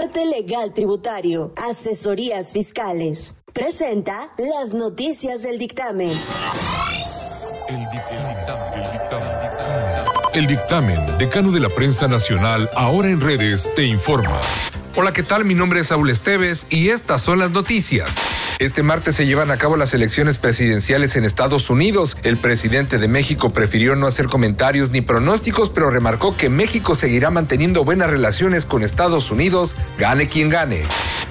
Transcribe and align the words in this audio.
Arte 0.00 0.24
Legal 0.24 0.72
Tributario, 0.72 1.52
Asesorías 1.56 2.52
Fiscales. 2.52 3.34
Presenta 3.52 4.32
las 4.38 4.72
noticias 4.72 5.42
del 5.42 5.58
dictamen. 5.58 6.10
El 7.68 7.80
dictamen, 7.90 8.36
el 8.74 8.92
dictamen, 8.92 10.32
el 10.32 10.46
dictamen, 10.46 11.18
decano 11.18 11.52
de 11.52 11.60
la 11.60 11.68
prensa 11.68 12.08
nacional, 12.08 12.70
ahora 12.76 13.10
en 13.10 13.20
redes, 13.20 13.68
te 13.74 13.84
informa. 13.84 14.40
Hola, 14.96 15.12
¿qué 15.12 15.22
tal? 15.22 15.44
Mi 15.44 15.54
nombre 15.54 15.80
es 15.80 15.88
Saúl 15.88 16.08
Esteves 16.08 16.66
y 16.70 16.88
estas 16.88 17.20
son 17.20 17.38
las 17.38 17.50
noticias. 17.50 18.16
Este 18.60 18.82
martes 18.82 19.16
se 19.16 19.24
llevan 19.24 19.50
a 19.50 19.56
cabo 19.56 19.78
las 19.78 19.94
elecciones 19.94 20.36
presidenciales 20.36 21.16
en 21.16 21.24
Estados 21.24 21.70
Unidos. 21.70 22.18
El 22.22 22.36
presidente 22.36 22.98
de 22.98 23.08
México 23.08 23.54
prefirió 23.54 23.96
no 23.96 24.06
hacer 24.06 24.26
comentarios 24.26 24.90
ni 24.90 25.00
pronósticos, 25.00 25.70
pero 25.70 25.88
remarcó 25.88 26.36
que 26.36 26.50
México 26.50 26.94
seguirá 26.94 27.30
manteniendo 27.30 27.84
buenas 27.84 28.10
relaciones 28.10 28.66
con 28.66 28.82
Estados 28.82 29.30
Unidos, 29.30 29.76
gane 29.96 30.28
quien 30.28 30.50
gane. 30.50 30.82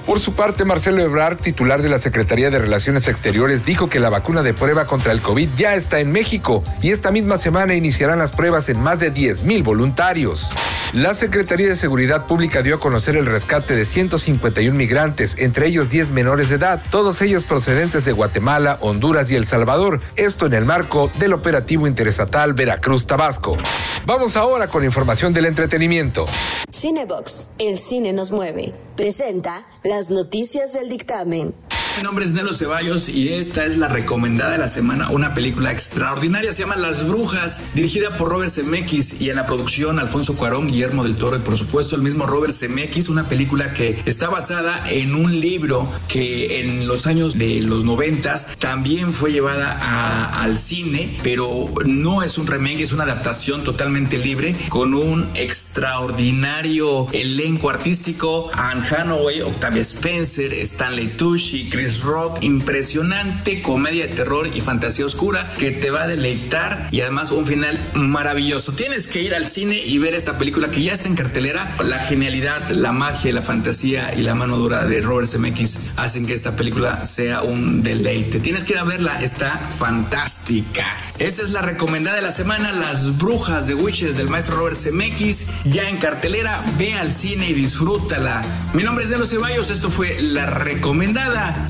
Por 0.06 0.18
su 0.18 0.32
parte, 0.32 0.64
Marcelo 0.64 1.02
Ebrard, 1.02 1.36
titular 1.36 1.82
de 1.82 1.88
la 1.88 2.00
Secretaría 2.00 2.50
de 2.50 2.58
Relaciones 2.58 3.06
Exteriores, 3.06 3.64
dijo 3.64 3.88
que 3.88 4.00
la 4.00 4.10
vacuna 4.10 4.42
de 4.42 4.52
prueba 4.52 4.88
contra 4.88 5.12
el 5.12 5.20
COVID 5.20 5.50
ya 5.54 5.76
está 5.76 6.00
en 6.00 6.10
México 6.10 6.64
y 6.82 6.90
esta 6.90 7.12
misma 7.12 7.36
semana 7.36 7.74
iniciarán 7.74 8.18
las 8.18 8.32
pruebas 8.32 8.68
en 8.68 8.80
más 8.80 8.98
de 8.98 9.12
10 9.12 9.44
mil 9.44 9.62
voluntarios. 9.62 10.50
La 10.92 11.14
Secretaría 11.14 11.68
de 11.68 11.76
Seguridad 11.76 12.26
Pública 12.26 12.62
dio 12.62 12.74
a 12.74 12.80
conocer 12.80 13.16
el 13.16 13.24
rescate 13.24 13.76
de 13.76 13.84
151 13.84 14.76
migrantes, 14.76 15.36
entre 15.38 15.68
ellos 15.68 15.88
10 15.88 16.10
menores 16.10 16.48
de 16.48 16.56
edad, 16.56 16.82
todos 16.90 17.22
ellos 17.22 17.44
procedentes 17.44 18.04
de 18.04 18.10
Guatemala, 18.10 18.76
Honduras 18.80 19.30
y 19.30 19.36
El 19.36 19.46
Salvador, 19.46 20.00
esto 20.16 20.46
en 20.46 20.54
el 20.54 20.64
marco 20.64 21.08
del 21.20 21.32
operativo 21.32 21.86
interestatal 21.86 22.54
Veracruz-Tabasco. 22.54 23.56
Vamos 24.04 24.34
ahora 24.34 24.66
con 24.66 24.84
información 24.84 25.32
del 25.32 25.44
entretenimiento. 25.44 26.26
Cinebox, 26.72 27.46
el 27.60 27.78
cine 27.78 28.12
nos 28.12 28.32
mueve. 28.32 28.74
Presenta 28.96 29.68
las 29.84 30.10
noticias 30.10 30.72
del 30.72 30.88
dictamen. 30.88 31.54
Mi 32.00 32.04
nombre 32.04 32.24
es 32.24 32.32
Nelo 32.32 32.54
Ceballos 32.54 33.10
y 33.10 33.28
esta 33.28 33.66
es 33.66 33.76
la 33.76 33.86
recomendada 33.86 34.52
de 34.52 34.56
la 34.58 34.68
semana, 34.68 35.10
una 35.10 35.34
película 35.34 35.70
extraordinaria, 35.70 36.50
se 36.50 36.62
llama 36.62 36.76
Las 36.76 37.06
Brujas, 37.06 37.60
dirigida 37.74 38.16
por 38.16 38.30
Robert 38.30 38.50
Zemeckis 38.50 39.20
y 39.20 39.28
en 39.28 39.36
la 39.36 39.44
producción 39.44 39.98
Alfonso 39.98 40.34
Cuarón, 40.34 40.68
Guillermo 40.68 41.04
del 41.04 41.16
Toro 41.16 41.36
y 41.36 41.40
por 41.40 41.58
supuesto 41.58 41.96
el 41.96 42.00
mismo 42.00 42.24
Robert 42.24 42.54
Zemeckis, 42.54 43.10
una 43.10 43.28
película 43.28 43.74
que 43.74 44.00
está 44.06 44.30
basada 44.30 44.90
en 44.90 45.14
un 45.14 45.40
libro 45.40 45.92
que 46.08 46.62
en 46.62 46.88
los 46.88 47.06
años 47.06 47.36
de 47.36 47.60
los 47.60 47.84
noventas 47.84 48.48
también 48.58 49.12
fue 49.12 49.32
llevada 49.32 50.30
al 50.40 50.58
cine, 50.58 51.18
pero 51.22 51.70
no 51.84 52.22
es 52.22 52.38
un 52.38 52.46
remake, 52.46 52.80
es 52.80 52.92
una 52.92 53.02
adaptación 53.02 53.62
totalmente 53.62 54.16
libre 54.16 54.56
con 54.70 54.94
un 54.94 55.28
extraordinario 55.34 57.08
elenco 57.12 57.68
artístico, 57.68 58.50
Anne 58.54 58.86
Hathaway, 58.88 59.42
Octavia 59.42 59.82
Spencer, 59.82 60.54
Stanley 60.54 61.08
Tucci, 61.08 61.68
Chris 61.68 61.89
Rock, 61.98 62.38
impresionante 62.42 63.62
comedia 63.62 64.06
de 64.06 64.14
terror 64.14 64.48
y 64.54 64.60
fantasía 64.60 65.04
oscura 65.04 65.52
que 65.58 65.70
te 65.70 65.90
va 65.90 66.02
a 66.02 66.06
deleitar 66.06 66.88
y 66.90 67.00
además 67.00 67.30
un 67.30 67.46
final 67.46 67.78
maravilloso. 67.94 68.72
Tienes 68.72 69.06
que 69.06 69.22
ir 69.22 69.34
al 69.34 69.48
cine 69.48 69.76
y 69.76 69.98
ver 69.98 70.14
esta 70.14 70.38
película 70.38 70.70
que 70.70 70.82
ya 70.82 70.92
está 70.92 71.08
en 71.08 71.16
cartelera. 71.16 71.76
La 71.82 71.98
genialidad, 71.98 72.70
la 72.70 72.92
magia, 72.92 73.32
la 73.32 73.42
fantasía 73.42 74.14
y 74.16 74.22
la 74.22 74.34
mano 74.34 74.56
dura 74.56 74.84
de 74.84 75.00
Robert 75.00 75.28
Zemeckis 75.28 75.78
hacen 75.96 76.26
que 76.26 76.34
esta 76.34 76.56
película 76.56 77.04
sea 77.04 77.42
un 77.42 77.82
deleite. 77.82 78.40
Tienes 78.40 78.64
que 78.64 78.74
ir 78.74 78.78
a 78.78 78.84
verla, 78.84 79.22
está 79.22 79.50
fantástica. 79.78 80.86
Esa 81.18 81.42
es 81.42 81.50
la 81.50 81.62
recomendada 81.62 82.16
de 82.16 82.22
la 82.22 82.32
semana, 82.32 82.72
Las 82.72 83.18
Brujas 83.18 83.66
de 83.66 83.74
Witches 83.74 84.16
del 84.16 84.28
maestro 84.28 84.56
Robert 84.56 84.76
Zemeckis, 84.76 85.46
ya 85.64 85.88
en 85.88 85.98
cartelera. 85.98 86.62
Ve 86.78 86.94
al 86.94 87.12
cine 87.12 87.50
y 87.50 87.54
disfrútala. 87.54 88.42
Mi 88.72 88.82
nombre 88.82 89.04
es 89.04 89.10
Nelo 89.10 89.26
Ceballos, 89.26 89.70
esto 89.70 89.90
fue 89.90 90.20
la 90.20 90.46
recomendada 90.46 91.69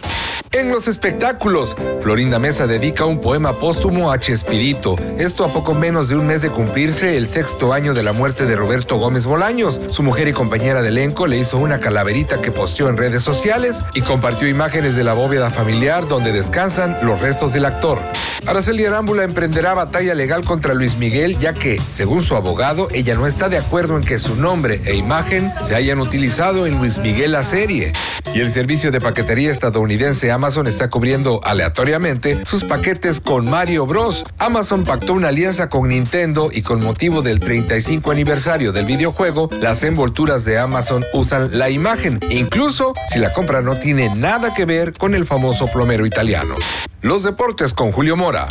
En 0.53 0.69
los 0.69 0.89
espectáculos, 0.89 1.77
Florinda 2.01 2.37
Mesa 2.37 2.67
dedica 2.67 3.05
un 3.05 3.21
poema 3.21 3.53
póstumo 3.53 4.11
a 4.11 4.19
Chespirito. 4.19 4.97
Esto 5.17 5.45
a 5.45 5.47
poco 5.47 5.73
menos 5.73 6.09
de 6.09 6.17
un 6.17 6.27
mes 6.27 6.41
de 6.41 6.49
cumplirse 6.49 7.15
el 7.15 7.27
sexto 7.27 7.71
año 7.71 7.93
de 7.93 8.03
la 8.03 8.11
muerte 8.11 8.45
de 8.45 8.57
Roberto 8.57 8.97
Gómez 8.97 9.25
Bolaños. 9.25 9.79
Su 9.87 10.03
mujer 10.03 10.27
y 10.27 10.33
compañera 10.33 10.81
de 10.81 10.89
elenco 10.89 11.25
le 11.25 11.39
hizo 11.39 11.57
una 11.57 11.79
calaverita 11.79 12.41
que 12.41 12.51
posteó 12.51 12.89
en 12.89 12.97
redes 12.97 13.23
sociales 13.23 13.79
y 13.93 14.01
compartió 14.01 14.49
imágenes 14.49 14.97
de 14.97 15.05
la 15.05 15.13
bóveda 15.13 15.51
familiar 15.51 16.09
donde 16.09 16.33
descansan 16.33 16.97
los 17.01 17.21
restos 17.21 17.53
del 17.53 17.63
actor. 17.63 17.99
Araceli 18.45 18.83
Arámbula 18.85 19.23
emprenderá 19.23 19.73
batalla 19.73 20.15
legal 20.15 20.43
contra 20.43 20.73
Luis 20.73 20.97
Miguel 20.97 21.37
ya 21.39 21.53
que, 21.53 21.79
según 21.79 22.23
su 22.23 22.35
abogado, 22.35 22.89
ella 22.91 23.15
no 23.15 23.25
está 23.25 23.47
de 23.47 23.57
acuerdo 23.57 23.95
en 23.95 24.03
que 24.03 24.19
su 24.19 24.35
nombre 24.35 24.81
e 24.83 24.95
imagen 24.95 25.49
se 25.63 25.75
hayan 25.75 25.99
utilizado 25.99 26.65
en 26.65 26.77
Luis 26.77 26.97
Miguel 26.97 27.31
la 27.31 27.43
serie. 27.43 27.93
Y 28.33 28.39
el 28.39 28.51
servicio 28.51 28.91
de 28.91 28.99
paquetería 28.99 29.51
estadounidense 29.51 30.31
Amazon 30.41 30.65
está 30.65 30.89
cubriendo 30.89 31.39
aleatoriamente 31.43 32.43
sus 32.47 32.63
paquetes 32.63 33.21
con 33.21 33.47
Mario 33.47 33.85
Bros. 33.85 34.23
Amazon 34.39 34.85
pactó 34.85 35.13
una 35.13 35.27
alianza 35.27 35.69
con 35.69 35.89
Nintendo 35.89 36.49
y 36.51 36.63
con 36.63 36.81
motivo 36.81 37.21
del 37.21 37.39
35 37.39 38.09
aniversario 38.09 38.71
del 38.71 38.87
videojuego, 38.87 39.51
las 39.61 39.83
envolturas 39.83 40.43
de 40.43 40.57
Amazon 40.57 41.05
usan 41.13 41.59
la 41.59 41.69
imagen, 41.69 42.19
incluso 42.31 42.93
si 43.07 43.19
la 43.19 43.31
compra 43.33 43.61
no 43.61 43.75
tiene 43.75 44.09
nada 44.15 44.51
que 44.51 44.65
ver 44.65 44.93
con 44.93 45.13
el 45.13 45.27
famoso 45.27 45.67
plomero 45.67 46.07
italiano. 46.07 46.55
Los 47.01 47.21
deportes 47.21 47.75
con 47.75 47.91
Julio 47.91 48.17
Mora. 48.17 48.47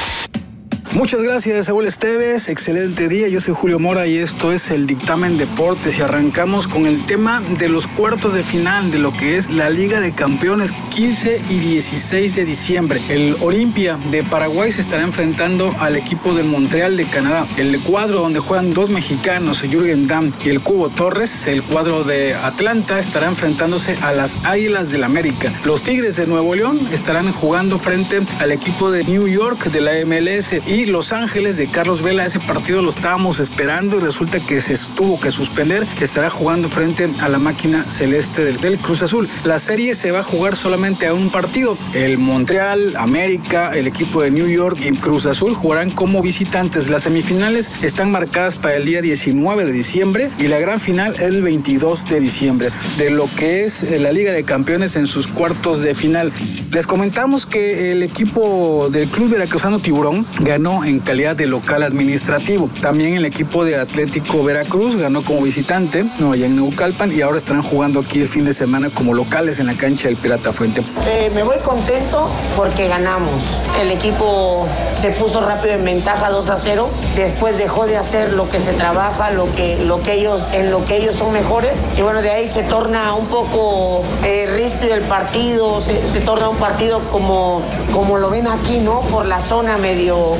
Muchas 0.92 1.22
gracias, 1.22 1.66
Saúl 1.66 1.86
Esteves. 1.86 2.48
Excelente 2.48 3.06
día. 3.06 3.28
Yo 3.28 3.38
soy 3.38 3.54
Julio 3.54 3.78
Mora 3.78 4.08
y 4.08 4.18
esto 4.18 4.50
es 4.50 4.72
el 4.72 4.88
dictamen 4.88 5.38
deportes 5.38 5.96
y 5.96 6.02
arrancamos 6.02 6.66
con 6.66 6.84
el 6.84 7.06
tema 7.06 7.40
de 7.60 7.68
los 7.68 7.86
cuartos 7.86 8.34
de 8.34 8.42
final 8.42 8.90
de 8.90 8.98
lo 8.98 9.12
que 9.16 9.36
es 9.36 9.50
la 9.50 9.70
Liga 9.70 10.00
de 10.00 10.10
Campeones 10.10 10.72
15 10.92 11.42
y 11.48 11.58
16 11.60 12.34
de 12.34 12.44
diciembre. 12.44 13.00
El 13.08 13.36
Olimpia 13.40 14.00
de 14.10 14.24
Paraguay 14.24 14.72
se 14.72 14.80
estará 14.80 15.04
enfrentando 15.04 15.72
al 15.78 15.94
equipo 15.94 16.34
del 16.34 16.46
Montreal 16.46 16.96
de 16.96 17.04
Canadá. 17.04 17.46
El 17.56 17.80
cuadro 17.82 18.22
donde 18.22 18.40
juegan 18.40 18.74
dos 18.74 18.90
mexicanos, 18.90 19.62
Jürgen 19.62 20.08
Damm 20.08 20.32
y 20.44 20.48
el 20.48 20.60
Cubo 20.60 20.88
Torres, 20.88 21.46
el 21.46 21.62
cuadro 21.62 22.02
de 22.02 22.34
Atlanta 22.34 22.98
estará 22.98 23.28
enfrentándose 23.28 23.96
a 24.02 24.10
las 24.10 24.44
Águilas 24.44 24.90
del 24.90 25.04
América. 25.04 25.52
Los 25.64 25.84
Tigres 25.84 26.16
de 26.16 26.26
Nuevo 26.26 26.56
León 26.56 26.88
estarán 26.90 27.32
jugando 27.32 27.78
frente 27.78 28.20
al 28.40 28.50
equipo 28.50 28.90
de 28.90 29.04
New 29.04 29.28
York 29.28 29.66
de 29.66 29.80
la 29.80 29.92
MLS 30.04 30.54
y 30.66 30.79
Los 30.86 31.12
Ángeles 31.12 31.56
de 31.56 31.70
Carlos 31.70 32.02
Vela. 32.02 32.24
Ese 32.24 32.40
partido 32.40 32.82
lo 32.82 32.90
estábamos 32.90 33.40
esperando 33.40 33.98
y 33.98 34.00
resulta 34.00 34.40
que 34.40 34.60
se 34.60 34.76
tuvo 34.94 35.20
que 35.20 35.30
suspender. 35.30 35.86
Estará 36.00 36.30
jugando 36.30 36.68
frente 36.68 37.08
a 37.20 37.28
la 37.28 37.38
máquina 37.38 37.90
celeste 37.90 38.44
del, 38.44 38.60
del 38.60 38.78
Cruz 38.78 39.02
Azul. 39.02 39.28
La 39.44 39.58
serie 39.58 39.94
se 39.94 40.10
va 40.10 40.20
a 40.20 40.22
jugar 40.22 40.56
solamente 40.56 41.06
a 41.06 41.14
un 41.14 41.30
partido. 41.30 41.76
El 41.94 42.18
Montreal, 42.18 42.94
América, 42.96 43.70
el 43.74 43.86
equipo 43.86 44.22
de 44.22 44.30
New 44.30 44.48
York 44.48 44.78
y 44.80 44.90
Cruz 45.00 45.26
Azul 45.26 45.54
jugarán 45.54 45.90
como 45.90 46.22
visitantes. 46.22 46.88
Las 46.88 47.04
semifinales 47.04 47.70
están 47.82 48.10
marcadas 48.10 48.56
para 48.56 48.76
el 48.76 48.84
día 48.84 49.02
19 49.02 49.64
de 49.64 49.72
diciembre 49.72 50.30
y 50.38 50.48
la 50.48 50.58
gran 50.58 50.78
final 50.78 51.16
el 51.20 51.42
22 51.42 52.06
de 52.06 52.20
diciembre 52.20 52.70
de 52.98 53.10
lo 53.10 53.28
que 53.34 53.64
es 53.64 53.82
eh, 53.82 53.98
la 53.98 54.12
Liga 54.12 54.32
de 54.32 54.44
Campeones 54.44 54.96
en 54.96 55.06
sus 55.06 55.26
cuartos 55.26 55.82
de 55.82 55.94
final. 55.94 56.32
Les 56.70 56.86
comentamos 56.86 57.46
que 57.46 57.92
el 57.92 58.02
equipo 58.02 58.88
del 58.90 59.08
Club 59.08 59.30
Veracruzano 59.30 59.78
Tiburón 59.78 60.26
ganó 60.40 60.69
en 60.84 61.00
calidad 61.00 61.36
de 61.36 61.46
local 61.46 61.82
administrativo. 61.82 62.70
También 62.80 63.14
el 63.14 63.24
equipo 63.24 63.64
de 63.64 63.76
Atlético 63.76 64.44
Veracruz 64.44 64.96
ganó 64.96 65.22
como 65.22 65.42
visitante, 65.42 66.04
no 66.18 66.32
allá 66.32 66.46
en 66.46 66.56
Neucalpan, 66.56 67.12
y 67.12 67.22
ahora 67.22 67.36
estarán 67.36 67.62
jugando 67.62 68.00
aquí 68.00 68.20
el 68.20 68.28
fin 68.28 68.44
de 68.44 68.52
semana 68.52 68.90
como 68.90 69.14
locales 69.14 69.58
en 69.58 69.66
la 69.66 69.74
cancha 69.74 70.08
del 70.08 70.16
Pirata 70.16 70.52
Fuente. 70.52 70.82
Eh, 71.06 71.30
me 71.34 71.42
voy 71.42 71.56
contento 71.58 72.30
porque 72.56 72.88
ganamos. 72.88 73.42
El 73.80 73.90
equipo 73.90 74.68
se 74.94 75.10
puso 75.10 75.40
rápido 75.40 75.74
en 75.74 75.84
ventaja 75.84 76.30
2 76.30 76.48
a 76.48 76.56
0. 76.56 76.88
Después 77.16 77.58
dejó 77.58 77.86
de 77.86 77.96
hacer 77.96 78.32
lo 78.32 78.48
que 78.48 78.60
se 78.60 78.72
trabaja, 78.72 79.30
lo 79.30 79.52
que, 79.54 79.84
lo 79.84 80.02
que 80.02 80.14
ellos, 80.14 80.46
en 80.52 80.70
lo 80.70 80.84
que 80.84 80.96
ellos 80.96 81.16
son 81.16 81.32
mejores. 81.32 81.82
Y 81.96 82.02
bueno, 82.02 82.22
de 82.22 82.30
ahí 82.30 82.46
se 82.46 82.62
torna 82.62 83.14
un 83.14 83.26
poco 83.26 84.02
eh, 84.24 84.48
ríspido 84.56 84.94
el 84.94 85.02
partido, 85.02 85.80
se, 85.80 86.06
se 86.06 86.20
torna 86.20 86.48
un 86.48 86.58
partido 86.58 87.00
como, 87.10 87.62
como 87.92 88.18
lo 88.18 88.30
ven 88.30 88.46
aquí, 88.46 88.78
¿no? 88.78 89.00
Por 89.00 89.26
la 89.26 89.40
zona 89.40 89.76
medio 89.76 90.36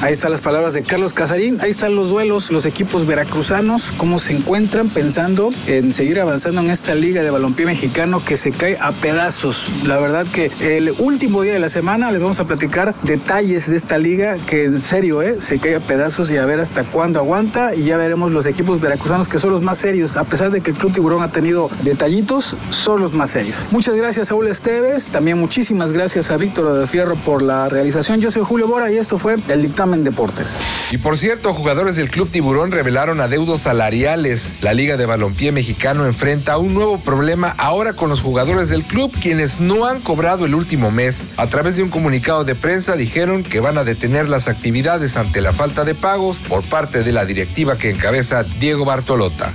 Ahí 0.00 0.12
están 0.12 0.30
las 0.30 0.40
palabras 0.40 0.72
de 0.72 0.82
Carlos 0.84 1.12
Casarín. 1.12 1.60
Ahí 1.60 1.70
están 1.70 1.96
los 1.96 2.10
duelos, 2.10 2.52
los 2.52 2.64
equipos 2.64 3.06
veracruzanos, 3.06 3.90
cómo 3.90 4.20
se 4.20 4.34
encuentran 4.34 4.88
pensando 4.88 5.50
en 5.66 5.92
seguir 5.92 6.20
avanzando 6.20 6.60
en 6.60 6.70
esta 6.70 6.94
liga 6.94 7.24
de 7.24 7.30
balompié 7.30 7.66
mexicano 7.66 8.24
que 8.24 8.36
se 8.36 8.52
cae 8.52 8.78
a 8.80 8.92
pedazos. 8.92 9.72
La 9.84 9.98
verdad 9.98 10.26
que 10.28 10.52
el 10.60 10.94
último 10.98 11.42
día 11.42 11.54
de 11.54 11.58
la 11.58 11.68
semana 11.68 12.12
les 12.12 12.20
vamos 12.20 12.38
a 12.38 12.44
platicar 12.44 12.94
detalles 13.02 13.68
de 13.68 13.74
esta 13.74 13.98
liga 13.98 14.36
que 14.46 14.66
en 14.66 14.78
serio 14.78 15.22
¿eh? 15.22 15.40
se 15.40 15.58
cae 15.58 15.74
a 15.74 15.80
pedazos 15.80 16.30
y 16.30 16.36
a 16.36 16.46
ver 16.46 16.60
hasta 16.60 16.84
cuándo 16.84 17.18
aguanta 17.18 17.74
y 17.74 17.82
ya 17.82 17.96
veremos 17.96 18.30
los 18.30 18.46
equipos 18.46 18.80
veracruzanos 18.80 19.26
que 19.26 19.38
son 19.38 19.50
los 19.50 19.60
más 19.60 19.78
serios. 19.78 20.16
A 20.16 20.22
pesar 20.22 20.52
de 20.52 20.60
que 20.60 20.70
el 20.70 20.76
Club 20.76 20.92
Tiburón 20.92 21.20
ha 21.24 21.32
tenido 21.32 21.68
detallitos, 21.82 22.56
son 22.70 23.00
los 23.00 23.12
más 23.12 23.30
serios. 23.30 23.66
Muchas 23.72 23.96
gracias 23.96 24.28
Saúl 24.28 24.46
Esteves, 24.46 25.08
también 25.08 25.36
muchísimas 25.36 25.90
gracias 25.90 26.30
a 26.30 26.36
Víctor 26.36 26.72
de 26.78 26.86
Fierro 26.86 27.16
por 27.16 27.42
la 27.42 27.68
realización. 27.68 28.20
Yo 28.20 28.30
soy 28.30 28.42
Julio 28.44 28.68
Bora 28.68 28.92
y 28.92 28.98
esto 28.98 29.18
fue 29.18 29.31
el 29.48 29.62
dictamen 29.62 30.04
deportes. 30.04 30.58
Y 30.90 30.98
por 30.98 31.18
cierto, 31.18 31.54
jugadores 31.54 31.96
del 31.96 32.10
Club 32.10 32.30
Tiburón 32.30 32.70
revelaron 32.70 33.20
adeudos 33.20 33.60
salariales. 33.60 34.54
La 34.60 34.74
Liga 34.74 34.96
de 34.96 35.06
Balompié 35.06 35.52
Mexicano 35.52 36.06
enfrenta 36.06 36.58
un 36.58 36.74
nuevo 36.74 37.00
problema 37.00 37.54
ahora 37.58 37.94
con 37.94 38.08
los 38.08 38.20
jugadores 38.20 38.68
del 38.68 38.84
club, 38.84 39.12
quienes 39.20 39.60
no 39.60 39.86
han 39.86 40.00
cobrado 40.00 40.44
el 40.44 40.54
último 40.54 40.90
mes. 40.90 41.24
A 41.36 41.46
través 41.46 41.76
de 41.76 41.82
un 41.82 41.90
comunicado 41.90 42.44
de 42.44 42.54
prensa 42.54 42.96
dijeron 42.96 43.42
que 43.42 43.60
van 43.60 43.78
a 43.78 43.84
detener 43.84 44.28
las 44.28 44.48
actividades 44.48 45.16
ante 45.16 45.40
la 45.40 45.52
falta 45.52 45.84
de 45.84 45.94
pagos 45.94 46.38
por 46.38 46.68
parte 46.68 47.02
de 47.02 47.12
la 47.12 47.24
directiva 47.24 47.78
que 47.78 47.90
encabeza 47.90 48.42
Diego 48.42 48.84
Bartolota. 48.84 49.52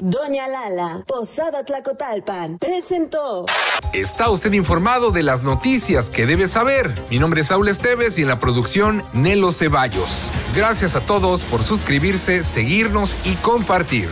Doña 0.00 0.46
Lala, 0.46 1.02
Posada 1.08 1.64
Tlacotalpan, 1.64 2.58
presentó. 2.58 3.46
Está 3.92 4.30
usted 4.30 4.52
informado 4.52 5.10
de 5.10 5.24
las 5.24 5.42
noticias 5.42 6.08
que 6.08 6.24
debe 6.24 6.46
saber. 6.46 6.94
Mi 7.10 7.18
nombre 7.18 7.40
es 7.40 7.48
Saúl 7.48 7.66
Esteves 7.66 8.16
y 8.16 8.22
en 8.22 8.28
la 8.28 8.38
producción 8.38 9.02
Nelo 9.12 9.50
Ceballos. 9.50 10.30
Gracias 10.54 10.94
a 10.94 11.00
todos 11.00 11.42
por 11.42 11.64
suscribirse, 11.64 12.44
seguirnos 12.44 13.16
y 13.26 13.34
compartir. 13.36 14.08